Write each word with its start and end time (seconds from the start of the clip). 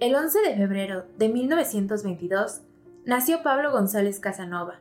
El 0.00 0.14
11 0.14 0.42
de 0.42 0.54
febrero 0.54 1.06
de 1.16 1.28
1922 1.28 2.60
nació 3.04 3.42
Pablo 3.42 3.72
González 3.72 4.20
Casanova, 4.20 4.80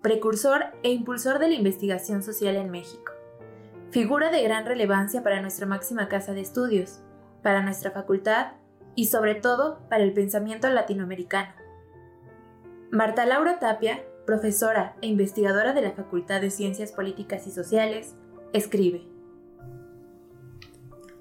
precursor 0.00 0.68
e 0.82 0.90
impulsor 0.92 1.38
de 1.40 1.48
la 1.48 1.56
investigación 1.56 2.22
social 2.22 2.56
en 2.56 2.70
México, 2.70 3.12
figura 3.90 4.30
de 4.30 4.42
gran 4.42 4.64
relevancia 4.64 5.22
para 5.22 5.42
nuestra 5.42 5.66
máxima 5.66 6.08
casa 6.08 6.32
de 6.32 6.40
estudios, 6.40 7.00
para 7.42 7.60
nuestra 7.60 7.90
facultad 7.90 8.52
y 8.94 9.08
sobre 9.08 9.34
todo 9.34 9.78
para 9.90 10.04
el 10.04 10.14
pensamiento 10.14 10.70
latinoamericano. 10.70 11.52
Marta 12.90 13.26
Laura 13.26 13.58
Tapia, 13.58 14.06
profesora 14.24 14.96
e 15.02 15.08
investigadora 15.08 15.74
de 15.74 15.82
la 15.82 15.92
Facultad 15.92 16.40
de 16.40 16.50
Ciencias 16.50 16.92
Políticas 16.92 17.46
y 17.46 17.50
Sociales, 17.50 18.14
escribe. 18.54 19.15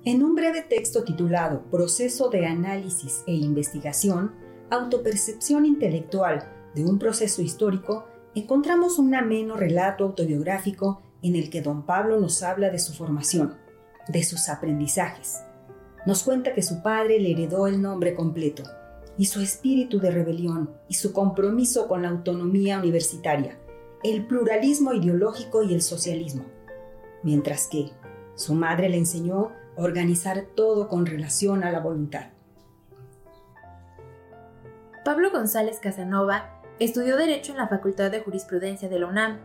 En 0.08 0.22
un 0.22 0.36
breve 0.36 0.62
texto 0.62 1.04
titulado 1.04 1.64
Proceso 1.72 2.30
de 2.30 2.46
Análisis 2.46 3.24
e 3.26 3.34
Investigación, 3.34 4.36
Autopercepción 4.70 5.66
Intelectual 5.66 6.48
de 6.76 6.86
un 6.86 7.00
Proceso 7.00 7.42
Histórico, 7.42 8.06
encontramos 8.36 9.00
un 9.00 9.16
ameno 9.16 9.56
relato 9.56 10.04
autobiográfico 10.04 11.02
en 11.24 11.36
el 11.36 11.50
que 11.50 11.64
don 11.64 11.88
Pablo 11.88 12.20
nos 12.20 12.44
habla 12.44 12.70
de 12.70 12.78
su 12.78 12.94
formación, 12.94 13.56
de 14.08 14.24
sus 14.24 14.48
aprendizajes. 14.48 15.42
Nos 16.06 16.22
cuenta 16.22 16.54
que 16.54 16.62
su 16.62 16.84
padre 16.84 17.20
le 17.20 17.32
heredó 17.32 17.66
el 17.66 17.82
nombre 17.82 18.14
completo 18.14 18.62
y 19.18 19.26
su 19.26 19.42
espíritu 19.42 20.00
de 20.00 20.12
rebelión 20.12 20.70
y 20.88 20.94
su 20.94 21.14
compromiso 21.14 21.88
con 21.88 22.04
la 22.04 22.10
autonomía 22.10 22.78
universitaria, 22.78 23.58
el 24.04 24.28
pluralismo 24.28 24.94
ideológico 24.94 25.64
y 25.64 25.74
el 25.74 25.82
socialismo, 25.82 26.46
mientras 27.24 27.66
que 27.66 27.90
su 28.36 28.54
madre 28.54 28.88
le 28.90 28.98
enseñó 28.98 29.65
organizar 29.78 30.46
todo 30.56 30.88
con 30.88 31.06
relación 31.06 31.64
a 31.64 31.72
la 31.72 31.80
voluntad. 31.80 32.28
Pablo 35.04 35.32
González 35.32 35.80
Casanova 35.80 36.62
estudió 36.80 37.18
Derecho 37.18 37.52
en 37.52 37.58
la 37.58 37.68
Facultad 37.68 38.12
de 38.12 38.22
Jurisprudencia 38.22 38.90
de 38.90 39.00
la 39.00 39.08
UNAM. 39.08 39.40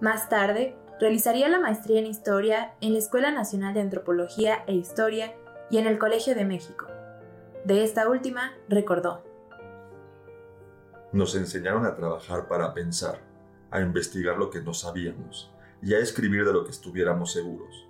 Más 0.00 0.28
tarde, 0.28 0.74
realizaría 1.00 1.48
la 1.48 1.60
maestría 1.60 2.00
en 2.00 2.06
Historia 2.06 2.74
en 2.80 2.92
la 2.92 2.98
Escuela 2.98 3.30
Nacional 3.30 3.74
de 3.74 3.80
Antropología 3.80 4.64
e 4.66 4.74
Historia 4.74 5.34
y 5.70 5.78
en 5.78 5.86
el 5.86 5.98
Colegio 5.98 6.34
de 6.34 6.44
México. 6.44 6.86
De 7.64 7.84
esta 7.84 8.08
última, 8.08 8.54
recordó. 8.68 9.22
Nos 11.12 11.34
enseñaron 11.34 11.84
a 11.84 11.94
trabajar 11.94 12.48
para 12.48 12.72
pensar, 12.72 13.18
a 13.70 13.80
investigar 13.80 14.36
lo 14.36 14.50
que 14.50 14.60
no 14.60 14.72
sabíamos 14.72 15.52
y 15.82 15.94
a 15.94 15.98
escribir 15.98 16.44
de 16.44 16.52
lo 16.52 16.64
que 16.64 16.70
estuviéramos 16.70 17.32
seguros 17.32 17.85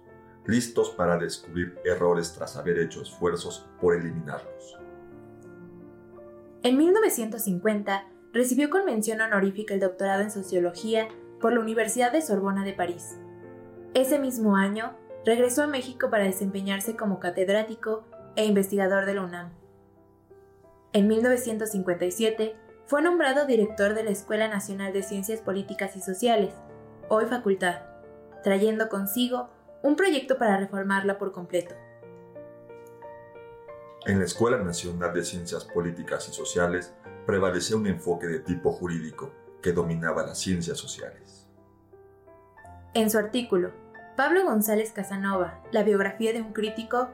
listos 0.46 0.90
para 0.90 1.18
descubrir 1.18 1.78
errores 1.84 2.32
tras 2.34 2.56
haber 2.56 2.78
hecho 2.78 3.02
esfuerzos 3.02 3.66
por 3.80 3.94
eliminarlos. 3.94 4.78
En 6.62 6.76
1950 6.76 8.04
recibió 8.32 8.70
con 8.70 8.84
mención 8.84 9.20
honorífica 9.20 9.74
el 9.74 9.80
doctorado 9.80 10.22
en 10.22 10.30
Sociología 10.30 11.08
por 11.40 11.52
la 11.52 11.60
Universidad 11.60 12.12
de 12.12 12.22
Sorbona 12.22 12.64
de 12.64 12.72
París. 12.72 13.16
Ese 13.94 14.18
mismo 14.18 14.56
año 14.56 14.96
regresó 15.24 15.62
a 15.62 15.66
México 15.66 16.10
para 16.10 16.24
desempeñarse 16.24 16.96
como 16.96 17.18
catedrático 17.18 18.04
e 18.36 18.44
investigador 18.44 19.06
de 19.06 19.14
la 19.14 19.22
UNAM. 19.22 19.52
En 20.92 21.08
1957 21.08 22.56
fue 22.86 23.02
nombrado 23.02 23.46
director 23.46 23.94
de 23.94 24.04
la 24.04 24.10
Escuela 24.10 24.48
Nacional 24.48 24.92
de 24.92 25.02
Ciencias 25.02 25.40
Políticas 25.40 25.96
y 25.96 26.00
Sociales, 26.00 26.54
hoy 27.08 27.26
facultad, 27.26 27.80
trayendo 28.42 28.88
consigo 28.88 29.48
un 29.86 29.96
proyecto 29.96 30.36
para 30.36 30.56
reformarla 30.56 31.16
por 31.16 31.32
completo. 31.32 31.74
En 34.04 34.18
la 34.18 34.24
Escuela 34.24 34.58
Nacional 34.58 35.12
de 35.14 35.24
Ciencias 35.24 35.64
Políticas 35.64 36.28
y 36.28 36.32
Sociales 36.32 36.92
prevalecía 37.24 37.76
un 37.76 37.86
enfoque 37.86 38.26
de 38.26 38.40
tipo 38.40 38.72
jurídico 38.72 39.32
que 39.62 39.72
dominaba 39.72 40.26
las 40.26 40.38
ciencias 40.38 40.78
sociales. 40.78 41.48
En 42.94 43.10
su 43.10 43.18
artículo, 43.18 43.72
Pablo 44.16 44.44
González 44.44 44.92
Casanova, 44.92 45.62
la 45.70 45.82
biografía 45.82 46.32
de 46.32 46.40
un 46.40 46.52
crítico, 46.52 47.10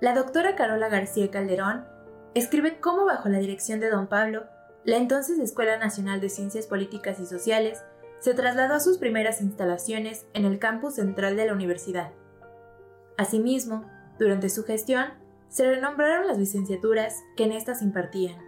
la 0.00 0.14
doctora 0.14 0.54
Carola 0.54 0.88
García 0.88 1.30
Calderón 1.30 1.86
escribe 2.34 2.80
cómo 2.80 3.04
bajo 3.04 3.28
la 3.28 3.38
dirección 3.38 3.80
de 3.80 3.90
don 3.90 4.06
Pablo, 4.06 4.44
la 4.84 4.96
entonces 4.96 5.38
Escuela 5.38 5.78
Nacional 5.78 6.20
de 6.20 6.28
Ciencias 6.28 6.66
Políticas 6.66 7.20
y 7.20 7.26
Sociales 7.26 7.82
se 8.24 8.32
trasladó 8.32 8.72
a 8.72 8.80
sus 8.80 8.96
primeras 8.96 9.42
instalaciones 9.42 10.24
en 10.32 10.46
el 10.46 10.58
campus 10.58 10.94
central 10.94 11.36
de 11.36 11.44
la 11.44 11.52
universidad. 11.52 12.10
Asimismo, 13.18 13.84
durante 14.18 14.48
su 14.48 14.64
gestión, 14.64 15.08
se 15.50 15.70
renombraron 15.70 16.26
las 16.26 16.38
licenciaturas 16.38 17.22
que 17.36 17.44
en 17.44 17.52
estas 17.52 17.82
impartían. 17.82 18.38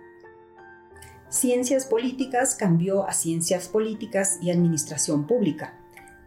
Ciencias 1.28 1.84
Políticas 1.84 2.54
cambió 2.54 3.06
a 3.06 3.12
Ciencias 3.12 3.68
Políticas 3.68 4.38
y 4.40 4.50
Administración 4.50 5.26
Pública. 5.26 5.78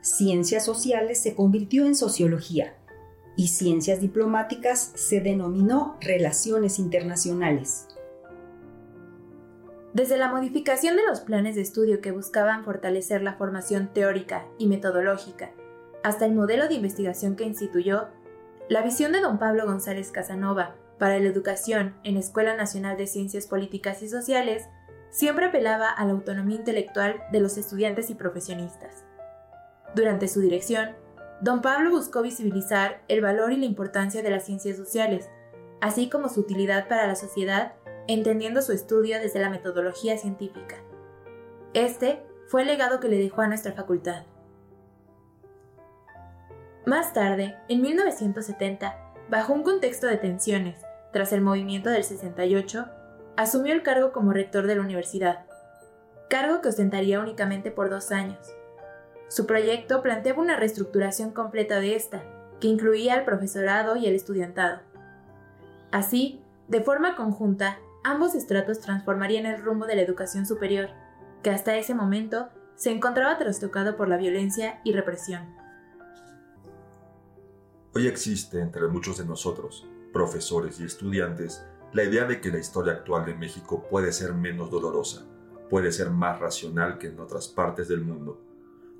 Ciencias 0.01 0.63
Sociales 0.63 1.19
se 1.19 1.33
convirtió 1.33 1.87
en 1.87 1.95
Sociología 1.95 2.75
y 3.35 3.47
Ciencias 3.47 3.99
Diplomáticas 3.99 4.91
se 4.93 5.21
denominó 5.21 5.97
Relaciones 6.01 6.77
Internacionales. 6.77 7.87
Desde 9.93 10.17
la 10.17 10.27
modificación 10.27 10.95
de 10.97 11.03
los 11.03 11.21
planes 11.21 11.55
de 11.55 11.61
estudio 11.61 11.99
que 11.99 12.11
buscaban 12.11 12.63
fortalecer 12.63 13.23
la 13.23 13.33
formación 13.33 13.91
teórica 13.91 14.45
y 14.59 14.67
metodológica, 14.67 15.51
hasta 16.03 16.25
el 16.25 16.35
modelo 16.35 16.67
de 16.67 16.75
investigación 16.75 17.35
que 17.35 17.43
instituyó, 17.43 18.07
la 18.69 18.83
visión 18.83 19.11
de 19.13 19.21
don 19.21 19.39
Pablo 19.39 19.65
González 19.65 20.11
Casanova 20.11 20.75
para 20.99 21.17
la 21.17 21.27
educación 21.27 21.95
en 22.03 22.17
Escuela 22.17 22.55
Nacional 22.55 22.97
de 22.97 23.07
Ciencias 23.07 23.47
Políticas 23.47 24.03
y 24.03 24.09
Sociales 24.09 24.67
siempre 25.09 25.47
apelaba 25.47 25.89
a 25.89 26.05
la 26.05 26.11
autonomía 26.11 26.57
intelectual 26.57 27.23
de 27.31 27.39
los 27.39 27.57
estudiantes 27.57 28.11
y 28.11 28.15
profesionistas. 28.15 29.05
Durante 29.95 30.27
su 30.27 30.39
dirección, 30.39 30.89
don 31.41 31.61
Pablo 31.61 31.89
buscó 31.89 32.21
visibilizar 32.21 33.01
el 33.07 33.21
valor 33.21 33.53
y 33.53 33.57
la 33.57 33.65
importancia 33.65 34.21
de 34.21 34.29
las 34.29 34.45
ciencias 34.45 34.77
sociales, 34.77 35.29
así 35.81 36.09
como 36.09 36.29
su 36.29 36.41
utilidad 36.41 36.87
para 36.87 37.07
la 37.07 37.15
sociedad 37.15 37.73
entendiendo 38.13 38.63
su 38.63 38.71
estudio 38.71 39.19
desde 39.19 39.39
la 39.39 39.51
metodología 39.51 40.17
científica. 40.17 40.77
Este 41.75 42.23
fue 42.47 42.63
el 42.63 42.67
legado 42.67 42.99
que 42.99 43.07
le 43.07 43.19
dejó 43.19 43.41
a 43.41 43.47
nuestra 43.47 43.73
facultad. 43.73 44.23
Más 46.87 47.13
tarde, 47.13 47.55
en 47.67 47.81
1970, 47.81 49.13
bajo 49.29 49.53
un 49.53 49.61
contexto 49.61 50.07
de 50.07 50.17
tensiones, 50.17 50.81
tras 51.13 51.33
el 51.33 51.41
movimiento 51.41 51.91
del 51.91 52.03
68, 52.03 52.87
asumió 53.37 53.73
el 53.73 53.83
cargo 53.83 54.11
como 54.11 54.33
rector 54.33 54.65
de 54.65 54.75
la 54.75 54.81
universidad, 54.81 55.45
cargo 56.31 56.61
que 56.61 56.69
ostentaría 56.69 57.19
únicamente 57.19 57.69
por 57.69 57.91
dos 57.91 58.11
años. 58.11 58.39
Su 59.27 59.45
proyecto 59.45 60.01
planteaba 60.01 60.41
una 60.41 60.55
reestructuración 60.55 61.29
completa 61.29 61.79
de 61.79 61.95
esta, 61.95 62.23
que 62.59 62.69
incluía 62.69 63.13
al 63.13 63.23
profesorado 63.23 63.97
y 63.97 64.07
el 64.07 64.15
estudiantado. 64.15 64.79
Así, 65.91 66.41
de 66.67 66.81
forma 66.81 67.15
conjunta, 67.15 67.77
ambos 68.09 68.33
estratos 68.33 68.79
transformarían 68.79 69.45
el 69.45 69.61
rumbo 69.61 69.85
de 69.85 69.95
la 69.95 70.01
educación 70.01 70.45
superior, 70.45 70.89
que 71.43 71.51
hasta 71.51 71.77
ese 71.77 71.93
momento 71.93 72.49
se 72.75 72.91
encontraba 72.91 73.37
trastocado 73.37 73.95
por 73.95 74.07
la 74.07 74.17
violencia 74.17 74.81
y 74.83 74.93
represión. 74.93 75.55
Hoy 77.93 78.07
existe 78.07 78.59
entre 78.61 78.87
muchos 78.87 79.17
de 79.17 79.25
nosotros, 79.25 79.87
profesores 80.11 80.79
y 80.79 80.85
estudiantes, 80.85 81.63
la 81.93 82.03
idea 82.03 82.25
de 82.25 82.41
que 82.41 82.51
la 82.51 82.59
historia 82.59 82.93
actual 82.93 83.25
de 83.25 83.35
México 83.35 83.87
puede 83.89 84.11
ser 84.11 84.33
menos 84.33 84.71
dolorosa, 84.71 85.25
puede 85.69 85.91
ser 85.91 86.09
más 86.09 86.39
racional 86.39 86.97
que 86.97 87.07
en 87.07 87.19
otras 87.19 87.47
partes 87.47 87.87
del 87.87 88.01
mundo. 88.01 88.41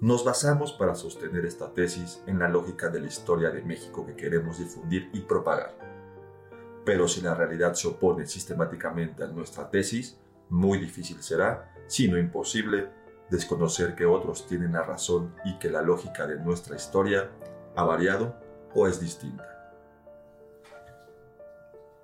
Nos 0.02 0.24
basamos 0.24 0.74
para 0.74 0.96
sostener 0.96 1.46
esta 1.46 1.74
tesis 1.74 2.22
en 2.28 2.40
la 2.40 2.48
lógica 2.48 2.90
de 2.90 3.02
la 3.02 3.08
historia 3.08 3.50
de 3.50 3.64
México 3.64 4.06
que 4.06 4.16
queremos 4.16 4.60
difundir 4.60 5.10
y 5.14 5.22
propagar. 5.22 5.89
Pero 6.90 7.08
si 7.08 7.22
la 7.22 7.36
realidad 7.36 7.76
se 7.76 7.88
opone 7.88 8.26
sistemáticamente 8.26 9.24
a 9.24 9.28
nuestra 9.28 9.70
tesis, 9.70 10.18
muy 10.50 10.80
difícil 10.80 11.22
será, 11.22 11.72
si 11.86 12.08
no 12.08 12.18
imposible, 12.18 12.90
desconocer 13.30 13.94
que 13.94 14.08
otros 14.08 14.48
tienen 14.48 14.74
la 14.74 14.82
razón 14.82 15.36
y 15.46 15.60
que 15.60 15.70
la 15.70 15.84
lógica 15.84 16.26
de 16.26 16.40
nuestra 16.40 16.76
historia 16.76 17.30
ha 17.76 17.84
variado 17.84 18.36
o 18.74 18.88
es 18.88 19.00
distinta. 19.00 19.46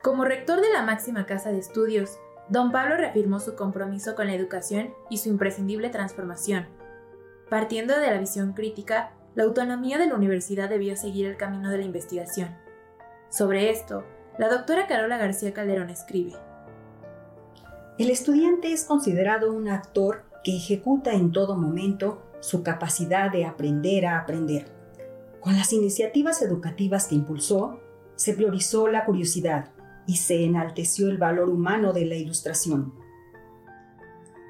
Como 0.03 0.23
rector 0.23 0.61
de 0.61 0.71
la 0.71 0.83
máxima 0.83 1.25
casa 1.25 1.51
de 1.51 1.57
estudios, 1.57 2.19
don 2.49 2.71
Pablo 2.71 2.95
reafirmó 2.95 3.39
su 3.39 3.55
compromiso 3.55 4.13
con 4.13 4.27
la 4.27 4.35
educación 4.35 4.93
y 5.09 5.17
su 5.17 5.29
imprescindible 5.29 5.89
transformación. 5.89 6.67
Partiendo 7.49 7.97
de 7.97 8.11
la 8.11 8.19
visión 8.19 8.53
crítica, 8.53 9.13
la 9.33 9.45
autonomía 9.45 9.97
de 9.97 10.05
la 10.05 10.13
universidad 10.13 10.69
debió 10.69 10.95
seguir 10.95 11.25
el 11.25 11.37
camino 11.37 11.71
de 11.71 11.79
la 11.79 11.85
investigación. 11.85 12.55
Sobre 13.29 13.71
esto, 13.71 14.05
la 14.37 14.49
doctora 14.49 14.87
Carola 14.87 15.17
García 15.17 15.53
Calderón 15.53 15.89
escribe. 15.89 16.33
El 17.97 18.09
estudiante 18.09 18.73
es 18.73 18.83
considerado 18.83 19.53
un 19.53 19.69
actor 19.69 20.23
que 20.43 20.55
ejecuta 20.55 21.13
en 21.13 21.31
todo 21.31 21.55
momento 21.55 22.21
su 22.41 22.61
capacidad 22.63 23.31
de 23.31 23.45
aprender 23.45 24.05
a 24.05 24.19
aprender. 24.19 24.71
Con 25.39 25.55
las 25.55 25.71
iniciativas 25.73 26.41
educativas 26.41 27.07
que 27.07 27.15
impulsó, 27.15 27.79
se 28.15 28.33
priorizó 28.33 28.87
la 28.87 29.05
curiosidad, 29.05 29.71
y 30.07 30.17
se 30.17 30.43
enalteció 30.43 31.09
el 31.09 31.17
valor 31.17 31.49
humano 31.49 31.93
de 31.93 32.05
la 32.05 32.15
ilustración. 32.15 32.93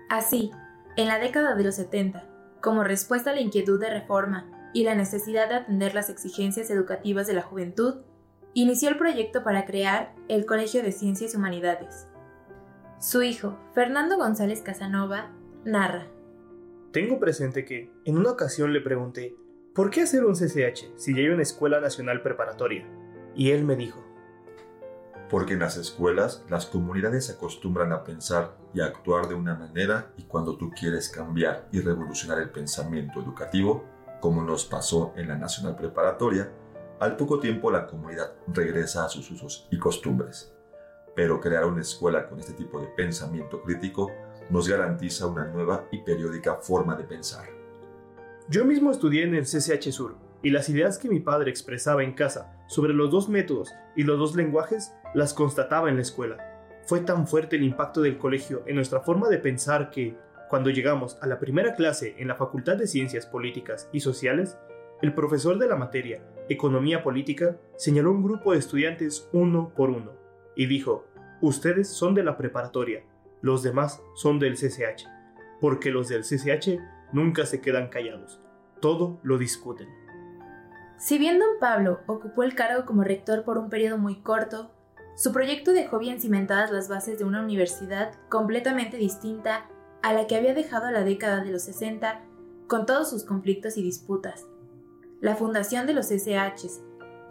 Así, 0.10 0.52
en 0.98 1.08
la 1.08 1.20
década 1.20 1.56
de 1.56 1.64
los 1.64 1.76
70, 1.76 2.28
como 2.62 2.84
respuesta 2.84 3.32
a 3.32 3.34
la 3.34 3.42
inquietud 3.42 3.80
de 3.80 3.90
reforma 3.90 4.72
y 4.74 4.84
la 4.84 4.96
necesidad 4.96 5.50
de 5.50 5.56
atender 5.56 5.96
las 5.96 6.10
exigencias 6.10 6.70
educativas 6.70 7.28
de 7.28 7.34
la 7.34 7.42
juventud, 7.42 8.02
inició 8.56 8.88
el 8.88 8.98
proyecto 8.98 9.44
para 9.44 9.66
crear 9.66 10.16
el 10.30 10.46
Colegio 10.46 10.82
de 10.82 10.94
Ciencias 10.94 11.34
y 11.34 11.38
Humanidades. 11.38 12.08
Su 13.00 13.22
hijo, 13.22 13.60
Fernando 13.74 14.18
González 14.18 14.62
Casanova, 14.62 15.34
narra. 15.66 16.08
Tengo 16.92 17.20
presente 17.20 17.66
que, 17.66 17.92
en 18.06 18.18
una 18.18 18.32
ocasión 18.32 18.72
le 18.72 18.80
pregunté, 18.80 19.36
¿por 19.74 19.90
qué 19.90 20.04
hacer 20.04 20.24
un 20.24 20.36
CCH 20.36 20.94
si 20.96 21.14
ya 21.14 21.20
hay 21.20 21.28
una 21.28 21.44
escuela 21.44 21.82
nacional 21.82 22.22
preparatoria? 22.22 22.88
Y 23.36 23.52
él 23.52 23.66
me 23.66 23.76
dijo, 23.76 24.02
porque 25.30 25.54
en 25.54 25.60
las 25.60 25.76
escuelas 25.76 26.46
las 26.50 26.66
comunidades 26.66 27.26
se 27.26 27.34
acostumbran 27.34 27.92
a 27.92 28.06
pensar 28.06 28.56
y 28.74 28.80
a 28.80 28.86
actuar 28.86 29.28
de 29.28 29.36
una 29.36 29.56
manera 29.56 30.14
y 30.16 30.24
cuando 30.24 30.56
tú 30.56 30.72
quieres 30.72 31.10
cambiar 31.10 31.68
y 31.74 31.82
revolucionar 31.82 32.40
el 32.40 32.52
pensamiento 32.52 33.20
educativo, 33.20 33.84
como 34.22 34.44
nos 34.44 34.64
pasó 34.64 35.12
en 35.18 35.28
la 35.28 35.38
Nacional 35.38 35.76
Preparatoria, 35.76 36.50
al 37.00 37.18
poco 37.18 37.40
tiempo 37.40 37.72
la 37.72 37.86
comunidad 37.88 38.34
regresa 38.48 39.06
a 39.06 39.10
sus 39.10 39.30
usos 39.32 39.68
y 39.72 39.78
costumbres. 39.78 40.54
Pero 41.16 41.40
crear 41.40 41.66
una 41.66 41.82
escuela 41.82 42.28
con 42.28 42.40
este 42.40 42.54
tipo 42.54 42.80
de 42.80 42.88
pensamiento 42.88 43.62
crítico 43.62 44.12
nos 44.50 44.68
garantiza 44.68 45.28
una 45.28 45.46
nueva 45.46 45.88
y 45.92 46.00
periódica 46.00 46.56
forma 46.56 46.96
de 46.96 47.04
pensar. 47.04 47.46
Yo 48.48 48.64
mismo 48.64 48.92
estudié 48.92 49.24
en 49.24 49.36
el 49.36 49.46
CCH 49.46 49.92
Sur 49.92 50.16
y 50.44 50.52
las 50.52 50.70
ideas 50.70 50.98
que 50.98 51.10
mi 51.10 51.20
padre 51.20 51.50
expresaba 51.50 52.04
en 52.04 52.14
casa 52.14 52.56
sobre 52.68 52.94
los 52.94 53.10
dos 53.10 53.28
métodos 53.28 53.74
y 53.96 54.04
los 54.04 54.20
dos 54.20 54.36
lenguajes 54.36 54.94
las 55.14 55.34
constataba 55.34 55.90
en 55.90 55.96
la 55.96 56.04
escuela. 56.04 56.38
Fue 56.86 57.00
tan 57.00 57.28
fuerte 57.28 57.56
el 57.56 57.64
impacto 57.64 58.02
del 58.02 58.18
colegio 58.18 58.64
en 58.68 58.76
nuestra 58.76 59.00
forma 59.00 59.30
de 59.30 59.40
pensar 59.40 59.90
que, 59.90 60.16
cuando 60.50 60.70
llegamos 60.70 61.18
a 61.22 61.28
la 61.28 61.40
primera 61.40 61.74
clase 61.74 62.16
en 62.20 62.28
la 62.28 62.36
Facultad 62.36 62.78
de 62.78 62.86
Ciencias 62.86 63.26
Políticas 63.26 63.90
y 63.92 64.02
Sociales, 64.02 64.58
el 65.02 65.16
profesor 65.16 65.58
de 65.58 65.68
la 65.68 65.76
materia, 65.76 66.22
Economía 66.48 67.04
Política, 67.04 67.58
señaló 67.76 68.12
un 68.12 68.24
grupo 68.24 68.52
de 68.52 68.60
estudiantes 68.60 69.28
uno 69.34 69.74
por 69.76 69.90
uno 69.90 70.12
y 70.56 70.68
dijo, 70.68 71.06
ustedes 71.42 71.88
son 71.88 72.14
de 72.14 72.24
la 72.24 72.38
preparatoria, 72.38 73.04
los 73.42 73.64
demás 73.64 74.02
son 74.16 74.40
del 74.40 74.56
CCH, 74.56 75.08
porque 75.60 75.90
los 75.90 76.08
del 76.08 76.22
CCH 76.22 76.80
nunca 77.12 77.46
se 77.46 77.62
quedan 77.62 77.90
callados, 77.90 78.40
todo 78.80 79.20
lo 79.24 79.38
discuten. 79.38 79.88
Si 80.98 81.18
bien 81.18 81.40
don 81.40 81.60
Pablo 81.60 82.00
ocupó 82.06 82.44
el 82.44 82.56
cargo 82.56 82.86
como 82.86 83.04
rector 83.04 83.44
por 83.44 83.58
un 83.58 83.70
periodo 83.70 83.98
muy 83.98 84.22
corto, 84.22 84.72
su 85.16 85.32
proyecto 85.32 85.72
dejó 85.72 85.98
bien 85.98 86.20
cimentadas 86.20 86.72
las 86.72 86.90
bases 86.90 87.18
de 87.18 87.26
una 87.26 87.42
universidad 87.42 88.14
completamente 88.30 88.98
distinta 88.98 89.66
a 90.04 90.14
la 90.14 90.28
que 90.28 90.36
había 90.36 90.54
dejado 90.54 90.92
la 90.92 91.04
década 91.04 91.44
de 91.44 91.52
los 91.52 91.64
60 91.64 92.22
con 92.68 92.86
todos 92.86 93.10
sus 93.10 93.24
conflictos 93.24 93.78
y 93.78 93.84
disputas. 93.84 94.46
La 95.26 95.36
fundación 95.36 95.88
de 95.88 95.96
los 95.96 96.10
SHs 96.10 96.82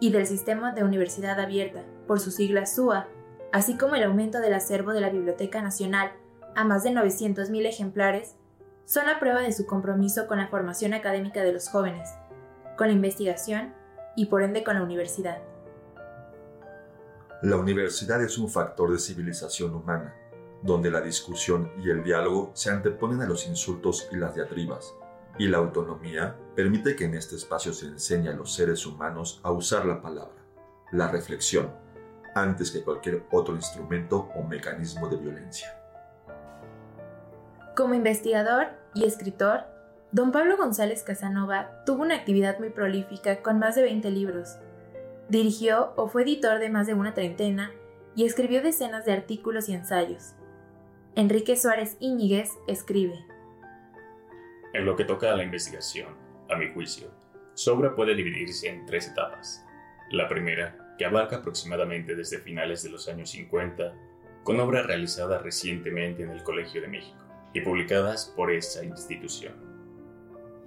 y 0.01 0.11
del 0.11 0.27
Sistema 0.27 0.73
de 0.73 0.83
Universidad 0.83 1.39
Abierta, 1.39 1.85
por 2.07 2.19
sus 2.19 2.35
siglas 2.35 2.75
SUA, 2.75 3.07
así 3.53 3.77
como 3.77 3.95
el 3.95 4.03
aumento 4.03 4.41
del 4.41 4.53
acervo 4.53 4.91
de 4.91 4.99
la 4.99 5.09
Biblioteca 5.09 5.61
Nacional 5.61 6.11
a 6.57 6.65
más 6.65 6.83
de 6.83 6.89
900.000 6.89 7.65
ejemplares, 7.65 8.35
son 8.83 9.05
la 9.05 9.17
prueba 9.17 9.39
de 9.39 9.53
su 9.53 9.65
compromiso 9.65 10.27
con 10.27 10.39
la 10.39 10.49
formación 10.49 10.93
académica 10.93 11.41
de 11.41 11.53
los 11.53 11.69
jóvenes, 11.69 12.09
con 12.77 12.87
la 12.87 12.93
investigación 12.93 13.73
y 14.17 14.25
por 14.25 14.43
ende 14.43 14.65
con 14.65 14.75
la 14.75 14.83
universidad. 14.83 15.37
La 17.43 17.55
universidad 17.55 18.21
es 18.21 18.37
un 18.37 18.49
factor 18.49 18.91
de 18.91 18.99
civilización 18.99 19.73
humana, 19.73 20.13
donde 20.63 20.91
la 20.91 20.99
discusión 20.99 21.71
y 21.81 21.91
el 21.91 22.03
diálogo 22.03 22.51
se 22.55 22.71
anteponen 22.71 23.21
a 23.21 23.25
los 23.25 23.47
insultos 23.47 24.09
y 24.11 24.17
las 24.17 24.35
diatribas, 24.35 24.93
y 25.37 25.47
la 25.47 25.57
autonomía 25.57 26.35
permite 26.55 26.95
que 26.95 27.05
en 27.05 27.15
este 27.15 27.35
espacio 27.35 27.73
se 27.73 27.87
enseñe 27.87 28.29
a 28.29 28.35
los 28.35 28.53
seres 28.53 28.85
humanos 28.85 29.39
a 29.43 29.51
usar 29.51 29.85
la 29.85 30.01
palabra, 30.01 30.43
la 30.91 31.07
reflexión, 31.09 31.71
antes 32.33 32.71
que 32.71 32.83
cualquier 32.83 33.25
otro 33.31 33.55
instrumento 33.55 34.29
o 34.35 34.43
mecanismo 34.43 35.07
de 35.07 35.17
violencia. 35.17 35.77
Como 37.75 37.93
investigador 37.93 38.67
y 38.93 39.05
escritor, 39.05 39.65
don 40.11 40.31
Pablo 40.31 40.57
González 40.57 41.03
Casanova 41.03 41.83
tuvo 41.85 42.03
una 42.03 42.15
actividad 42.15 42.59
muy 42.59 42.69
prolífica 42.69 43.41
con 43.41 43.59
más 43.59 43.75
de 43.75 43.83
20 43.83 44.09
libros, 44.11 44.57
Dirigió 45.29 45.93
o 45.95 46.07
fue 46.07 46.21
editor 46.21 46.59
de 46.59 46.69
más 46.69 46.85
de 46.85 46.93
una 46.93 47.13
treintena 47.13 47.71
y 48.15 48.25
escribió 48.25 48.61
decenas 48.61 49.05
de 49.05 49.13
artículos 49.13 49.69
y 49.69 49.73
ensayos. 49.73 50.33
Enrique 51.15 51.57
Suárez 51.57 51.97
Íñiguez 51.99 52.51
escribe. 52.67 53.25
En 54.75 54.83
lo 54.83 54.97
que 54.97 55.05
toca 55.05 55.31
a 55.31 55.37
la 55.37 55.43
investigación, 55.45 56.09
a 56.49 56.57
mi 56.57 56.69
juicio, 56.73 57.09
su 57.53 57.71
obra 57.71 57.95
puede 57.95 58.13
dividirse 58.13 58.67
en 58.67 58.85
tres 58.85 59.07
etapas. 59.07 59.65
La 60.11 60.27
primera, 60.27 60.93
que 60.97 61.05
abarca 61.05 61.37
aproximadamente 61.37 62.13
desde 62.13 62.39
finales 62.39 62.83
de 62.83 62.89
los 62.89 63.07
años 63.07 63.29
50, 63.29 63.93
con 64.43 64.59
obras 64.59 64.85
realizadas 64.85 65.41
recientemente 65.41 66.23
en 66.23 66.31
el 66.31 66.43
Colegio 66.43 66.81
de 66.81 66.89
México 66.89 67.23
y 67.53 67.61
publicadas 67.61 68.33
por 68.35 68.51
esa 68.51 68.83
institución. 68.83 69.53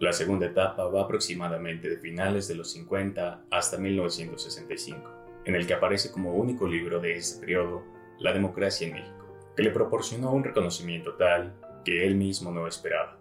La 0.01 0.15
segunda 0.15 0.47
etapa 0.47 0.85
va 0.89 1.03
aproximadamente 1.03 1.91
de 1.91 1.99
finales 1.99 2.49
de 2.49 2.55
los 2.55 2.73
50 2.73 3.45
hasta 3.51 3.77
1965, 3.77 5.43
en 5.45 5.55
el 5.55 5.67
que 5.67 5.75
aparece 5.75 6.11
como 6.11 6.33
único 6.33 6.67
libro 6.67 6.99
de 6.99 7.15
ese 7.15 7.41
periodo 7.41 7.85
La 8.19 8.33
democracia 8.33 8.87
en 8.87 8.95
México, 8.95 9.53
que 9.55 9.65
le 9.65 9.71
proporcionó 9.71 10.33
un 10.33 10.45
reconocimiento 10.45 11.13
tal 11.17 11.55
que 11.85 12.07
él 12.07 12.15
mismo 12.15 12.51
no 12.51 12.67
esperaba. 12.67 13.19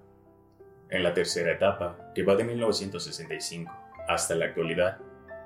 En 0.89 1.03
la 1.03 1.13
tercera 1.13 1.51
etapa, 1.51 2.11
que 2.15 2.23
va 2.23 2.35
de 2.35 2.45
1965 2.45 3.71
hasta 4.07 4.35
la 4.35 4.45
actualidad, 4.45 4.99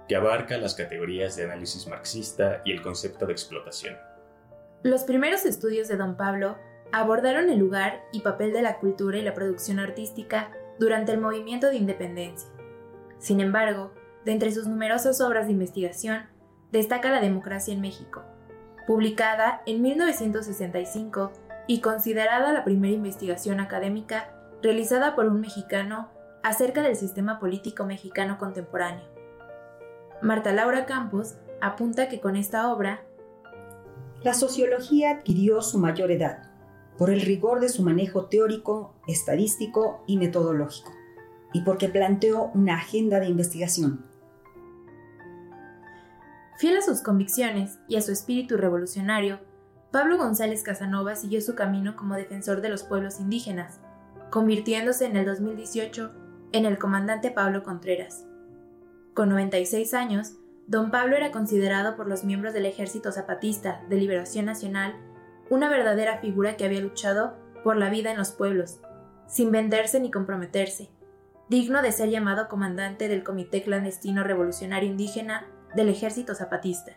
que 0.07 0.15
abarca 0.15 0.57
las 0.57 0.75
categorías 0.75 1.35
de 1.35 1.45
análisis 1.45 1.87
marxista 1.87 2.61
y 2.63 2.71
el 2.71 2.81
concepto 2.83 3.25
de 3.25 3.33
explotación. 3.33 3.97
Los 4.83 5.03
primeros 5.03 5.45
estudios 5.45 5.87
de 5.87 5.97
don 5.97 6.15
Pablo 6.15 6.57
abordaron 6.91 7.49
el 7.49 7.57
lugar 7.57 8.03
y 8.11 8.21
papel 8.21 8.53
de 8.53 8.61
la 8.61 8.77
cultura 8.77 9.17
y 9.17 9.23
la 9.23 9.33
producción 9.33 9.79
artística 9.79 10.51
durante 10.79 11.11
el 11.11 11.19
movimiento 11.19 11.67
de 11.67 11.77
independencia. 11.77 12.49
Sin 13.17 13.39
embargo, 13.39 13.93
de 14.25 14.33
entre 14.33 14.51
sus 14.51 14.67
numerosas 14.67 15.21
obras 15.21 15.47
de 15.47 15.53
investigación, 15.53 16.25
destaca 16.71 17.09
La 17.09 17.21
democracia 17.21 17.73
en 17.73 17.81
México, 17.81 18.23
publicada 18.85 19.63
en 19.65 19.81
1965 19.81 21.31
y 21.67 21.81
considerada 21.81 22.53
la 22.53 22.63
primera 22.63 22.93
investigación 22.93 23.59
académica 23.59 24.35
realizada 24.61 25.15
por 25.15 25.25
un 25.25 25.41
mexicano 25.41 26.09
acerca 26.43 26.81
del 26.81 26.95
sistema 26.95 27.39
político 27.39 27.85
mexicano 27.85 28.37
contemporáneo. 28.37 29.05
Marta 30.21 30.53
Laura 30.53 30.85
Campos 30.85 31.35
apunta 31.61 32.09
que 32.09 32.19
con 32.19 32.35
esta 32.35 32.71
obra, 32.71 33.03
la 34.23 34.33
sociología 34.33 35.11
adquirió 35.11 35.61
su 35.61 35.79
mayor 35.79 36.11
edad 36.11 36.51
por 36.97 37.09
el 37.09 37.21
rigor 37.21 37.59
de 37.59 37.69
su 37.69 37.81
manejo 37.81 38.25
teórico, 38.25 38.93
estadístico 39.07 40.03
y 40.05 40.17
metodológico, 40.17 40.91
y 41.53 41.61
porque 41.61 41.89
planteó 41.89 42.51
una 42.53 42.75
agenda 42.75 43.19
de 43.19 43.27
investigación. 43.27 44.05
Fiel 46.57 46.77
a 46.77 46.81
sus 46.81 47.01
convicciones 47.01 47.79
y 47.87 47.95
a 47.95 48.01
su 48.01 48.11
espíritu 48.11 48.57
revolucionario, 48.57 49.39
Pablo 49.91 50.19
González 50.19 50.61
Casanova 50.61 51.15
siguió 51.15 51.41
su 51.41 51.55
camino 51.55 51.95
como 51.95 52.15
defensor 52.15 52.61
de 52.61 52.69
los 52.69 52.83
pueblos 52.83 53.19
indígenas, 53.19 53.79
convirtiéndose 54.31 55.05
en 55.05 55.17
el 55.17 55.25
2018 55.25 56.11
en 56.53 56.65
el 56.65 56.79
comandante 56.79 57.29
Pablo 57.29 57.63
Contreras. 57.63 58.25
Con 59.13 59.29
96 59.29 59.93
años, 59.93 60.37
don 60.67 60.89
Pablo 60.89 61.17
era 61.17 61.31
considerado 61.31 61.95
por 61.97 62.07
los 62.07 62.23
miembros 62.23 62.53
del 62.53 62.65
Ejército 62.65 63.11
Zapatista 63.11 63.83
de 63.89 63.97
Liberación 63.97 64.45
Nacional 64.45 64.95
una 65.49 65.69
verdadera 65.69 66.19
figura 66.19 66.55
que 66.55 66.63
había 66.63 66.79
luchado 66.79 67.35
por 67.61 67.75
la 67.75 67.89
vida 67.89 68.09
en 68.09 68.17
los 68.17 68.31
pueblos, 68.31 68.79
sin 69.27 69.51
venderse 69.51 69.99
ni 69.99 70.09
comprometerse, 70.09 70.89
digno 71.49 71.81
de 71.81 71.91
ser 71.91 72.09
llamado 72.09 72.47
comandante 72.47 73.09
del 73.09 73.25
Comité 73.25 73.61
Clandestino 73.61 74.23
Revolucionario 74.23 74.89
Indígena 74.89 75.45
del 75.75 75.89
Ejército 75.89 76.35
Zapatista. 76.35 76.93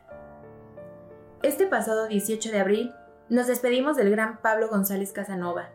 Este 1.42 1.66
pasado 1.66 2.06
18 2.06 2.52
de 2.52 2.60
abril 2.60 2.92
nos 3.28 3.48
despedimos 3.48 3.96
del 3.96 4.10
gran 4.10 4.40
Pablo 4.40 4.68
González 4.68 5.12
Casanova, 5.12 5.70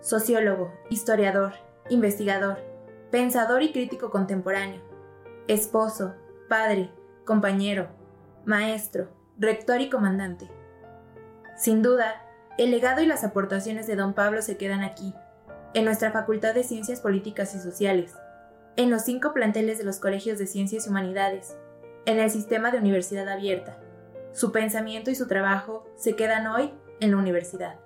sociólogo, 0.00 0.72
historiador, 0.88 1.52
investigador, 1.88 2.58
pensador 3.10 3.62
y 3.62 3.72
crítico 3.72 4.10
contemporáneo, 4.10 4.80
esposo, 5.48 6.14
padre, 6.48 6.90
compañero, 7.24 7.88
maestro, 8.44 9.08
rector 9.38 9.80
y 9.80 9.90
comandante. 9.90 10.48
Sin 11.56 11.82
duda, 11.82 12.22
el 12.58 12.70
legado 12.70 13.02
y 13.02 13.06
las 13.06 13.24
aportaciones 13.24 13.86
de 13.86 13.96
don 13.96 14.14
Pablo 14.14 14.42
se 14.42 14.56
quedan 14.56 14.82
aquí, 14.82 15.14
en 15.74 15.84
nuestra 15.84 16.10
Facultad 16.10 16.54
de 16.54 16.64
Ciencias 16.64 17.00
Políticas 17.00 17.54
y 17.54 17.58
Sociales, 17.58 18.14
en 18.76 18.90
los 18.90 19.02
cinco 19.02 19.32
planteles 19.32 19.78
de 19.78 19.84
los 19.84 19.98
colegios 19.98 20.38
de 20.38 20.46
Ciencias 20.46 20.86
y 20.86 20.90
Humanidades, 20.90 21.56
en 22.06 22.18
el 22.18 22.30
sistema 22.30 22.70
de 22.70 22.78
universidad 22.78 23.28
abierta, 23.28 23.78
Su 24.32 24.52
pensamiento 24.52 25.10
y 25.10 25.16
su 25.16 25.26
trabajo 25.26 25.84
se 25.96 26.14
quedan 26.14 26.46
hoy 26.46 26.72
en 27.00 27.10
la 27.10 27.16
universidad. 27.16 27.80